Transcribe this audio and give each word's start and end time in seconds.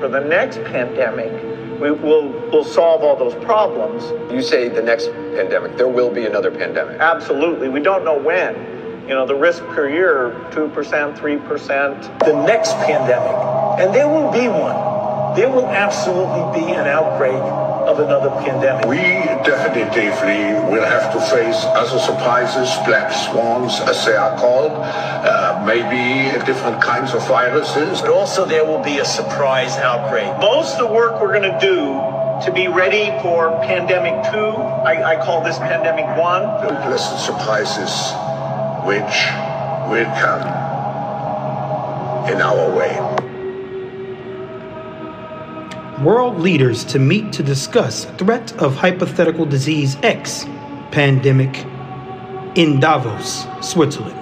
for 0.00 0.08
the 0.08 0.20
next 0.20 0.56
pandemic, 0.64 1.30
we 1.80 1.90
will 1.90 2.28
we'll 2.50 2.64
solve 2.64 3.02
all 3.02 3.16
those 3.16 3.34
problems. 3.44 4.02
You 4.32 4.42
say 4.42 4.68
the 4.68 4.82
next 4.82 5.06
pandemic, 5.12 5.76
there 5.76 5.88
will 5.88 6.10
be 6.10 6.26
another 6.26 6.50
pandemic. 6.50 6.98
Absolutely. 6.98 7.68
We 7.68 7.80
don't 7.80 8.04
know 8.04 8.18
when. 8.18 8.54
You 9.06 9.16
know, 9.16 9.26
the 9.26 9.34
risk 9.34 9.64
per 9.68 9.88
year, 9.88 10.30
2%, 10.50 10.70
3%. 10.70 12.18
The 12.20 12.44
next 12.46 12.74
pandemic, 12.74 13.80
and 13.80 13.94
there 13.94 14.08
will 14.08 14.30
be 14.30 14.46
one, 14.46 15.34
there 15.34 15.50
will 15.50 15.66
absolutely 15.66 16.60
be 16.60 16.72
an 16.74 16.86
outbreak 16.86 17.34
of 17.34 17.79
another 18.00 18.30
pandemic. 18.42 18.86
We 18.86 19.02
definitively 19.44 20.54
will 20.70 20.84
have 20.84 21.12
to 21.12 21.20
face 21.20 21.56
other 21.76 21.98
surprises, 21.98 22.68
black 22.86 23.12
swans, 23.12 23.80
as 23.80 24.04
they 24.04 24.16
are 24.16 24.36
called, 24.38 24.72
uh, 24.72 25.62
maybe 25.66 26.32
different 26.44 26.82
kinds 26.82 27.14
of 27.14 27.26
viruses. 27.26 28.00
But 28.00 28.10
also, 28.10 28.44
there 28.44 28.64
will 28.64 28.82
be 28.82 28.98
a 28.98 29.04
surprise 29.04 29.76
outbreak. 29.76 30.28
Most 30.40 30.78
of 30.78 30.88
the 30.88 30.94
work 30.94 31.20
we're 31.20 31.32
going 31.32 31.50
to 31.50 31.58
do 31.60 32.00
to 32.44 32.52
be 32.52 32.68
ready 32.68 33.10
for 33.20 33.50
pandemic 33.60 34.32
two, 34.32 34.56
I, 34.86 35.16
I 35.16 35.24
call 35.24 35.42
this 35.42 35.58
pandemic 35.58 36.06
one. 36.16 36.42
The 36.64 36.80
Pleasant 36.80 37.20
surprises 37.20 37.92
which 38.84 39.28
will 39.92 40.08
come 40.16 40.40
in 42.32 42.40
our 42.40 42.76
way 42.76 43.09
world 46.02 46.38
leaders 46.38 46.82
to 46.82 46.98
meet 46.98 47.30
to 47.30 47.42
discuss 47.42 48.06
threat 48.16 48.52
of 48.58 48.74
hypothetical 48.74 49.44
disease 49.44 49.98
X 50.02 50.46
pandemic 50.90 51.66
in 52.54 52.80
Davos, 52.80 53.46
Switzerland. 53.60 54.16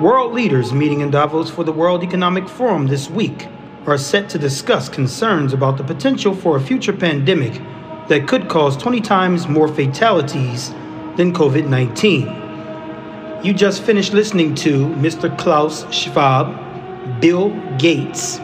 World 0.00 0.32
leaders 0.32 0.72
meeting 0.72 1.00
in 1.00 1.10
Davos 1.10 1.50
for 1.50 1.64
the 1.64 1.72
World 1.72 2.02
Economic 2.02 2.48
Forum 2.48 2.86
this 2.86 3.10
week 3.10 3.46
are 3.86 3.98
set 3.98 4.30
to 4.30 4.38
discuss 4.38 4.88
concerns 4.88 5.52
about 5.52 5.76
the 5.76 5.84
potential 5.84 6.34
for 6.34 6.56
a 6.56 6.60
future 6.60 6.94
pandemic 6.94 7.60
that 8.08 8.26
could 8.26 8.48
cause 8.48 8.78
20 8.78 9.02
times 9.02 9.48
more 9.48 9.68
fatalities 9.68 10.70
than 11.18 11.34
COVID 11.34 11.68
19. 11.68 13.44
You 13.44 13.52
just 13.52 13.82
finished 13.82 14.14
listening 14.14 14.54
to 14.56 14.86
Mr. 14.94 15.36
Klaus 15.38 15.84
Schwab, 15.92 17.20
Bill 17.20 17.50
Gates, 17.76 18.40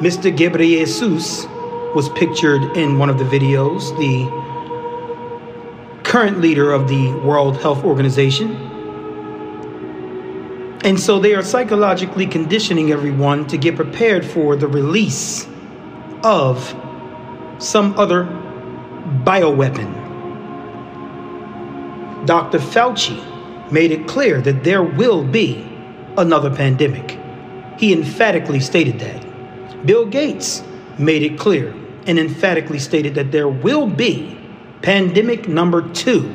Mr. 0.00 0.30
Ghebreyesus 0.30 1.94
was 1.94 2.10
pictured 2.10 2.76
in 2.76 2.98
one 2.98 3.08
of 3.08 3.18
the 3.18 3.24
videos, 3.24 3.96
the 3.98 4.28
current 6.02 6.38
leader 6.38 6.70
of 6.70 6.86
the 6.86 7.14
World 7.24 7.56
Health 7.62 7.82
Organization. 7.82 8.54
And 10.84 11.00
so 11.00 11.18
they 11.18 11.34
are 11.34 11.42
psychologically 11.42 12.26
conditioning 12.26 12.92
everyone 12.92 13.46
to 13.46 13.56
get 13.56 13.74
prepared 13.74 14.26
for 14.26 14.54
the 14.54 14.68
release 14.68 15.48
of 16.22 16.58
some 17.58 17.98
other 17.98 18.24
bioweapon. 19.24 20.04
Dr. 22.26 22.58
Fauci 22.58 23.72
made 23.72 23.92
it 23.92 24.06
clear 24.06 24.42
that 24.42 24.62
there 24.62 24.82
will 24.82 25.24
be 25.24 25.66
another 26.18 26.54
pandemic. 26.54 27.18
He 27.78 27.94
emphatically 27.94 28.60
stated 28.60 28.98
that. 29.00 29.25
Bill 29.84 30.06
Gates 30.06 30.62
made 30.98 31.22
it 31.22 31.38
clear 31.38 31.74
and 32.06 32.18
emphatically 32.18 32.78
stated 32.78 33.14
that 33.16 33.32
there 33.32 33.48
will 33.48 33.86
be 33.86 34.38
pandemic 34.82 35.48
number 35.48 35.88
two. 35.92 36.32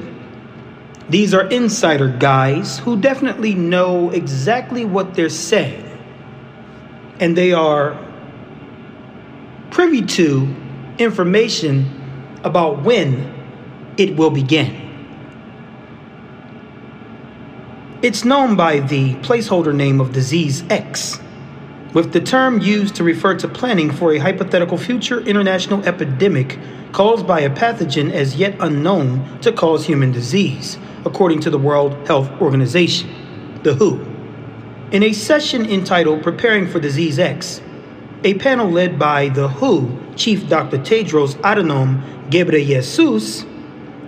These 1.10 1.34
are 1.34 1.48
insider 1.48 2.10
guys 2.10 2.80
who 2.80 3.00
definitely 3.00 3.54
know 3.54 4.10
exactly 4.12 4.86
what 4.86 5.14
they're 5.14 5.30
saying. 5.30 5.88
And 7.20 7.38
they 7.38 7.54
are 7.54 7.98
privy 9.72 10.02
to 10.02 10.56
information 10.98 12.40
about 12.44 12.84
when 12.84 13.34
it 13.98 14.16
will 14.16 14.32
begin. 14.32 14.78
It's 18.02 18.26
known 18.26 18.56
by 18.56 18.80
the 18.80 19.14
placeholder 19.16 19.76
name 19.76 20.02
of 20.02 20.12
disease 20.12 20.64
X 20.70 21.20
with 21.94 22.14
the 22.14 22.22
term 22.22 22.62
used 22.62 22.96
to 22.96 23.04
refer 23.04 23.36
to 23.36 23.48
planning 23.48 23.92
for 23.92 24.14
a 24.14 24.18
hypothetical 24.18 24.78
future 24.78 25.20
international 25.22 25.84
epidemic 25.86 26.58
caused 26.94 27.28
by 27.28 27.42
a 27.42 27.50
pathogen 27.50 28.12
as 28.12 28.36
yet 28.36 28.56
unknown 28.60 29.40
to 29.42 29.52
cause 29.52 29.86
human 29.86 30.12
disease, 30.12 30.78
according 31.06 31.40
to 31.42 31.50
the 31.50 31.58
World 31.58 32.08
Health 32.08 32.30
Organization, 32.42 33.60
the 33.64 33.74
WHO. 33.76 34.06
In 34.92 35.04
a 35.04 35.14
session 35.14 35.66
entitled 35.70 36.24
Preparing 36.24 36.68
for 36.68 36.80
Disease 36.80 37.18
X, 37.20 37.62
a 38.24 38.34
panel 38.36 38.70
led 38.70 39.00
by 39.00 39.30
the 39.30 39.48
WHO 39.48 39.98
Chief 40.16 40.48
Dr. 40.48 40.78
Tedros 40.78 41.36
Adhanom 41.38 42.30
Ghebreyesus 42.30 43.48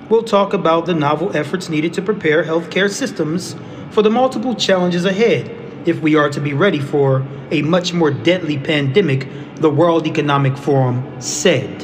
will 0.09 0.23
talk 0.23 0.53
about 0.53 0.85
the 0.85 0.93
novel 0.93 1.35
efforts 1.35 1.69
needed 1.69 1.93
to 1.93 2.01
prepare 2.01 2.43
healthcare 2.43 2.91
systems 2.91 3.55
for 3.89 4.01
the 4.01 4.09
multiple 4.09 4.55
challenges 4.55 5.05
ahead 5.05 5.49
if 5.85 5.99
we 6.01 6.15
are 6.15 6.29
to 6.29 6.39
be 6.39 6.53
ready 6.53 6.79
for 6.79 7.25
a 7.53 7.61
much 7.61 7.93
more 7.93 8.09
deadly 8.09 8.57
pandemic, 8.57 9.27
the 9.57 9.69
World 9.69 10.07
Economic 10.07 10.57
Forum 10.57 11.21
said. 11.21 11.81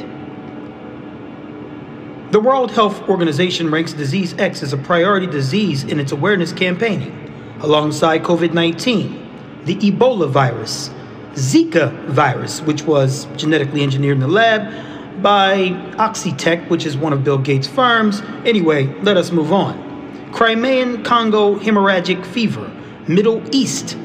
The 2.32 2.40
World 2.40 2.72
Health 2.72 3.08
Organization 3.08 3.70
ranks 3.70 3.92
disease 3.92 4.34
X 4.38 4.62
as 4.62 4.72
a 4.72 4.76
priority 4.76 5.26
disease 5.26 5.84
in 5.84 6.00
its 6.00 6.12
awareness 6.12 6.52
campaigning, 6.52 7.12
alongside 7.60 8.22
COVID 8.22 8.52
19, 8.52 9.62
the 9.64 9.76
Ebola 9.76 10.28
virus, 10.28 10.90
Zika 11.34 11.92
virus, 12.06 12.60
which 12.62 12.82
was 12.82 13.26
genetically 13.36 13.82
engineered 13.82 14.16
in 14.16 14.20
the 14.20 14.28
lab 14.28 15.22
by 15.22 15.68
Oxitec, 15.98 16.68
which 16.68 16.84
is 16.84 16.96
one 16.96 17.12
of 17.12 17.22
Bill 17.22 17.38
Gates' 17.38 17.68
firms. 17.68 18.22
Anyway, 18.44 18.86
let 19.02 19.16
us 19.16 19.30
move 19.30 19.52
on. 19.52 19.88
Crimean 20.32 21.04
Congo 21.04 21.56
hemorrhagic 21.56 22.24
fever, 22.26 22.70
Middle 23.06 23.42
East 23.54 23.96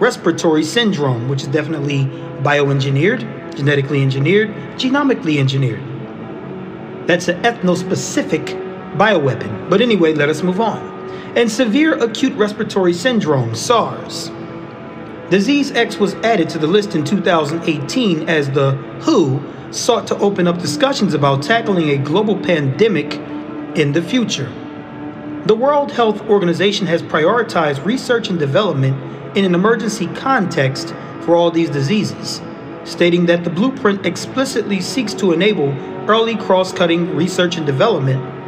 respiratory 0.00 0.64
syndrome, 0.64 1.28
which 1.28 1.42
is 1.42 1.48
definitely 1.48 2.06
bioengineered, 2.42 3.54
genetically 3.54 4.02
engineered, 4.02 4.48
genomically 4.76 5.38
engineered. 5.38 5.82
That's 7.06 7.28
an 7.28 7.42
ethnospecific 7.42 8.96
bioweapon. 8.96 9.68
But 9.68 9.80
anyway, 9.80 10.14
let 10.14 10.28
us 10.28 10.42
move 10.42 10.60
on. 10.60 10.88
And 11.36 11.50
severe 11.50 11.94
acute 12.02 12.32
respiratory 12.32 12.92
syndrome, 12.92 13.54
SARS. 13.54 14.30
Disease 15.30 15.70
X 15.72 15.98
was 15.98 16.14
added 16.16 16.48
to 16.50 16.58
the 16.58 16.66
list 16.66 16.96
in 16.96 17.04
2018 17.04 18.28
as 18.28 18.50
the 18.50 18.72
WHO 19.02 19.40
sought 19.70 20.06
to 20.08 20.18
open 20.18 20.48
up 20.48 20.58
discussions 20.58 21.14
about 21.14 21.42
tackling 21.42 21.90
a 21.90 21.98
global 21.98 22.36
pandemic 22.36 23.14
in 23.76 23.92
the 23.92 24.02
future. 24.02 24.50
The 25.46 25.54
World 25.54 25.92
Health 25.92 26.20
Organization 26.28 26.86
has 26.88 27.02
prioritized 27.02 27.84
research 27.84 28.28
and 28.28 28.38
development 28.38 28.96
in 29.34 29.44
an 29.44 29.54
emergency 29.54 30.06
context 30.08 30.94
for 31.22 31.36
all 31.36 31.50
these 31.50 31.70
diseases, 31.70 32.40
stating 32.84 33.26
that 33.26 33.44
the 33.44 33.50
blueprint 33.50 34.04
explicitly 34.06 34.80
seeks 34.80 35.14
to 35.14 35.32
enable 35.32 35.70
early 36.10 36.36
cross 36.36 36.72
cutting 36.72 37.14
research 37.14 37.56
and 37.56 37.66
development 37.66 38.40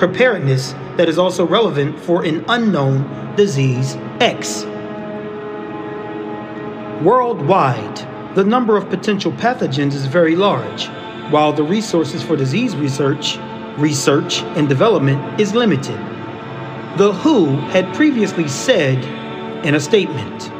preparedness 0.00 0.72
that 0.96 1.08
is 1.10 1.18
also 1.18 1.46
relevant 1.46 1.96
for 2.00 2.24
an 2.24 2.42
unknown 2.48 3.36
disease 3.36 3.96
X. 4.20 4.64
Worldwide, 7.04 8.34
the 8.34 8.44
number 8.44 8.76
of 8.78 8.88
potential 8.88 9.30
pathogens 9.32 9.92
is 9.92 10.06
very 10.06 10.34
large, 10.34 10.88
while 11.30 11.52
the 11.52 11.62
resources 11.62 12.22
for 12.22 12.34
disease 12.34 12.74
research, 12.74 13.38
research, 13.76 14.40
and 14.56 14.68
development 14.68 15.38
is 15.38 15.54
limited. 15.54 15.98
The 16.96 17.12
WHO 17.12 17.56
had 17.68 17.94
previously 17.94 18.48
said 18.48 19.04
in 19.64 19.74
a 19.74 19.80
statement. 19.80 20.50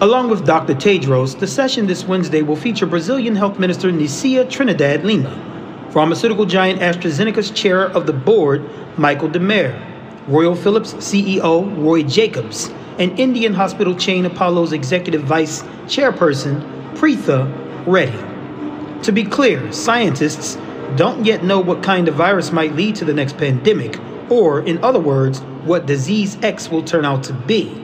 Along 0.00 0.28
with 0.28 0.44
Dr. 0.44 0.74
Tedros, 0.74 1.38
the 1.38 1.46
session 1.46 1.86
this 1.86 2.04
Wednesday 2.04 2.42
will 2.42 2.56
feature 2.56 2.84
Brazilian 2.84 3.36
Health 3.36 3.58
Minister 3.58 3.90
Nísia 3.90 4.48
Trinidad 4.50 5.04
Lima, 5.04 5.88
pharmaceutical 5.90 6.44
giant 6.44 6.80
AstraZeneca's 6.80 7.50
chair 7.50 7.86
of 7.90 8.06
the 8.06 8.12
board, 8.12 8.68
Michael 8.98 9.28
Demare, 9.28 9.80
Royal 10.26 10.54
Philips 10.54 10.94
CEO 10.94 11.76
Roy 11.82 12.02
Jakobs, 12.02 12.70
and 12.98 13.18
Indian 13.18 13.54
hospital 13.54 13.94
chain 13.94 14.26
Apollo's 14.26 14.72
executive 14.72 15.22
vice 15.22 15.62
chairperson, 15.86 16.60
Preetha 16.96 17.46
Reddy. 17.86 19.02
To 19.04 19.12
be 19.12 19.24
clear, 19.24 19.70
scientists 19.72 20.56
don't 20.96 21.24
yet 21.24 21.44
know 21.44 21.60
what 21.60 21.82
kind 21.82 22.08
of 22.08 22.14
virus 22.14 22.52
might 22.52 22.74
lead 22.74 22.96
to 22.96 23.04
the 23.04 23.14
next 23.14 23.36
pandemic, 23.36 23.98
or, 24.30 24.60
in 24.64 24.82
other 24.84 25.00
words, 25.00 25.40
what 25.64 25.86
disease 25.86 26.36
X 26.42 26.70
will 26.70 26.82
turn 26.82 27.04
out 27.04 27.24
to 27.24 27.32
be. 27.32 27.80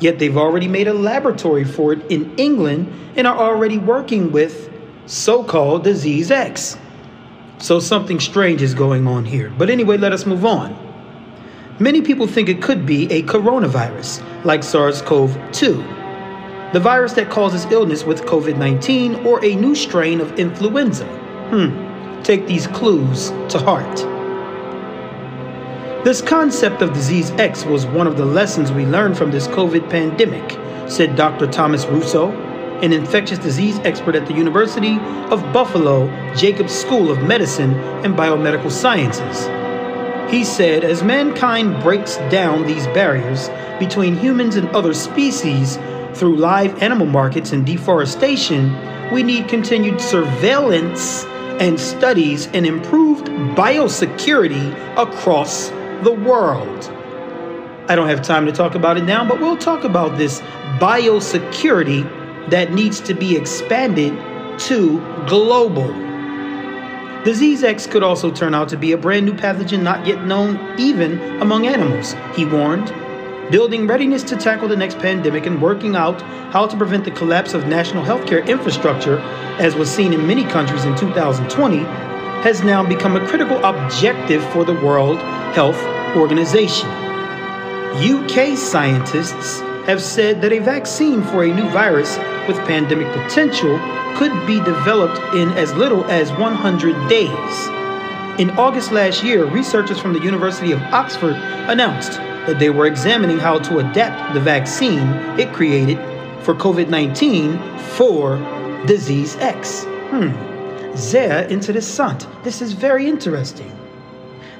Yet 0.00 0.18
they've 0.18 0.36
already 0.36 0.68
made 0.68 0.88
a 0.88 0.94
laboratory 0.94 1.64
for 1.64 1.92
it 1.92 2.10
in 2.10 2.36
England 2.36 2.92
and 3.16 3.26
are 3.26 3.36
already 3.36 3.78
working 3.78 4.32
with 4.32 4.70
so 5.06 5.44
called 5.44 5.84
disease 5.84 6.30
X. 6.30 6.76
So 7.58 7.80
something 7.80 8.20
strange 8.20 8.60
is 8.60 8.74
going 8.74 9.06
on 9.06 9.24
here. 9.24 9.52
But 9.56 9.70
anyway, 9.70 9.96
let 9.96 10.12
us 10.12 10.26
move 10.26 10.44
on. 10.44 10.76
Many 11.78 12.02
people 12.02 12.26
think 12.26 12.48
it 12.48 12.62
could 12.62 12.86
be 12.86 13.10
a 13.10 13.22
coronavirus, 13.22 14.22
like 14.44 14.62
SARS 14.62 15.02
CoV 15.02 15.36
2. 15.52 15.82
the 16.72 16.80
virus 16.80 17.12
that 17.12 17.30
causes 17.30 17.64
illness 17.66 18.04
with 18.04 18.22
COVID 18.22 18.58
19 18.58 19.26
or 19.26 19.44
a 19.44 19.54
new 19.54 19.74
strain 19.76 20.20
of 20.20 20.38
influenza. 20.38 21.06
Hmm, 21.50 22.22
take 22.22 22.46
these 22.46 22.66
clues 22.66 23.30
to 23.48 23.58
heart. 23.58 24.13
This 26.04 26.20
concept 26.20 26.82
of 26.82 26.92
disease 26.92 27.30
X 27.38 27.64
was 27.64 27.86
one 27.86 28.06
of 28.06 28.18
the 28.18 28.26
lessons 28.26 28.70
we 28.70 28.84
learned 28.84 29.16
from 29.16 29.30
this 29.30 29.48
COVID 29.48 29.88
pandemic, 29.88 30.50
said 30.86 31.16
Dr. 31.16 31.46
Thomas 31.46 31.86
Russo, 31.86 32.30
an 32.82 32.92
infectious 32.92 33.38
disease 33.38 33.78
expert 33.84 34.14
at 34.14 34.26
the 34.26 34.34
University 34.34 34.98
of 35.30 35.40
Buffalo 35.54 36.08
Jacobs 36.34 36.74
School 36.74 37.10
of 37.10 37.22
Medicine 37.22 37.72
and 38.04 38.14
Biomedical 38.14 38.70
Sciences. 38.70 39.46
He 40.30 40.44
said, 40.44 40.84
as 40.84 41.02
mankind 41.02 41.82
breaks 41.82 42.18
down 42.28 42.66
these 42.66 42.86
barriers 42.88 43.48
between 43.78 44.14
humans 44.14 44.56
and 44.56 44.68
other 44.76 44.92
species 44.92 45.78
through 46.12 46.36
live 46.36 46.82
animal 46.82 47.06
markets 47.06 47.52
and 47.52 47.64
deforestation, 47.64 48.74
we 49.10 49.22
need 49.22 49.48
continued 49.48 50.02
surveillance 50.02 51.24
and 51.60 51.80
studies 51.80 52.46
and 52.48 52.66
improved 52.66 53.28
biosecurity 53.56 54.70
across 54.98 55.70
the 56.02 56.12
world. 56.12 56.90
I 57.88 57.94
don't 57.94 58.08
have 58.08 58.22
time 58.22 58.46
to 58.46 58.52
talk 58.52 58.74
about 58.74 58.96
it 58.96 59.04
now, 59.04 59.28
but 59.28 59.40
we'll 59.40 59.58
talk 59.58 59.84
about 59.84 60.16
this 60.16 60.40
biosecurity 60.80 62.02
that 62.50 62.72
needs 62.72 63.00
to 63.00 63.14
be 63.14 63.36
expanded 63.36 64.12
to 64.60 64.98
global. 65.26 65.92
Disease 67.24 67.62
X 67.64 67.86
could 67.86 68.02
also 68.02 68.30
turn 68.30 68.54
out 68.54 68.68
to 68.68 68.76
be 68.76 68.92
a 68.92 68.98
brand 68.98 69.24
new 69.26 69.32
pathogen 69.32 69.82
not 69.82 70.06
yet 70.06 70.24
known 70.24 70.58
even 70.78 71.18
among 71.40 71.66
animals, 71.66 72.14
he 72.34 72.44
warned. 72.44 72.92
Building 73.50 73.86
readiness 73.86 74.22
to 74.24 74.36
tackle 74.36 74.68
the 74.68 74.76
next 74.76 74.98
pandemic 74.98 75.46
and 75.46 75.60
working 75.60 75.96
out 75.96 76.20
how 76.52 76.66
to 76.66 76.76
prevent 76.76 77.04
the 77.04 77.10
collapse 77.10 77.52
of 77.52 77.66
national 77.66 78.04
healthcare 78.04 78.46
infrastructure, 78.46 79.18
as 79.58 79.74
was 79.74 79.90
seen 79.90 80.12
in 80.12 80.26
many 80.26 80.44
countries 80.44 80.84
in 80.84 80.96
2020, 80.96 81.78
has 82.44 82.62
now 82.62 82.86
become 82.86 83.16
a 83.16 83.26
critical 83.26 83.56
objective 83.64 84.44
for 84.52 84.66
the 84.66 84.74
World 84.74 85.18
Health 85.54 85.82
Organization. 86.14 86.86
UK 87.96 88.54
scientists 88.54 89.60
have 89.86 90.02
said 90.02 90.42
that 90.42 90.52
a 90.52 90.58
vaccine 90.58 91.22
for 91.22 91.44
a 91.44 91.54
new 91.54 91.66
virus 91.70 92.18
with 92.46 92.58
pandemic 92.66 93.10
potential 93.14 93.78
could 94.18 94.46
be 94.46 94.60
developed 94.60 95.18
in 95.34 95.48
as 95.52 95.72
little 95.72 96.04
as 96.04 96.30
100 96.32 97.08
days. 97.08 97.66
In 98.38 98.50
August 98.58 98.92
last 98.92 99.24
year, 99.24 99.46
researchers 99.46 99.98
from 99.98 100.12
the 100.12 100.20
University 100.20 100.72
of 100.72 100.82
Oxford 100.92 101.36
announced 101.70 102.18
that 102.46 102.58
they 102.58 102.68
were 102.68 102.84
examining 102.84 103.38
how 103.38 103.58
to 103.60 103.78
adapt 103.78 104.34
the 104.34 104.40
vaccine 104.40 105.08
it 105.40 105.50
created 105.54 105.96
for 106.42 106.54
COVID 106.54 106.90
19 106.90 107.58
for 107.96 108.36
disease 108.84 109.34
X. 109.36 109.84
Hmm. 110.10 110.53
Sehr 110.94 111.46
interessant. 111.48 112.26
This 112.44 112.62
is 112.62 112.72
very 112.72 113.06
interesting. 113.06 113.70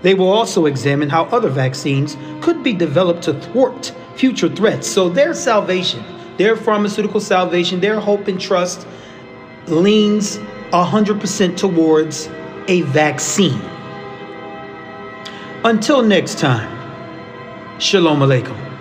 They 0.03 0.15
will 0.15 0.31
also 0.31 0.67
examine 0.67 1.09
how 1.09 1.25
other 1.27 1.49
vaccines 1.49 2.17
could 2.41 2.63
be 2.63 2.73
developed 2.73 3.23
to 3.23 3.35
thwart 3.35 3.95
future 4.17 4.49
threats. 4.49 4.87
So 4.87 5.09
their 5.09 5.33
salvation, 5.35 6.05
their 6.37 6.57
pharmaceutical 6.57 7.21
salvation, 7.21 7.81
their 7.81 8.01
hope 8.01 8.29
and 8.29 8.41
trust 8.41 8.87
leans 9.67 10.39
100% 10.73 11.57
towards 11.57 12.29
a 12.69 12.83
vaccine. 12.83 13.61
Until 15.65 16.03
next 16.03 16.39
time, 16.39 16.71
Shalom 17.79 18.21
Aleichem. 18.21 18.74